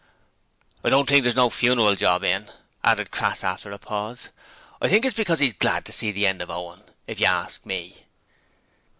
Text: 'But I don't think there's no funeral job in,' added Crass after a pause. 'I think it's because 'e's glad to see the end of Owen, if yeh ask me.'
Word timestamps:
'But 0.81 0.89
I 0.89 0.89
don't 0.89 1.07
think 1.07 1.21
there's 1.23 1.35
no 1.35 1.51
funeral 1.51 1.93
job 1.95 2.23
in,' 2.23 2.49
added 2.83 3.11
Crass 3.11 3.43
after 3.43 3.69
a 3.69 3.77
pause. 3.77 4.29
'I 4.81 4.89
think 4.89 5.05
it's 5.05 5.15
because 5.15 5.39
'e's 5.43 5.53
glad 5.53 5.85
to 5.85 5.91
see 5.91 6.11
the 6.11 6.25
end 6.25 6.41
of 6.41 6.49
Owen, 6.49 6.81
if 7.05 7.19
yeh 7.19 7.27
ask 7.29 7.67
me.' 7.67 8.07